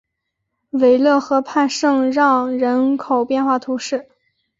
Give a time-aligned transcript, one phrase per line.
[0.71, 4.09] 韦勒河畔圣让人口变化图示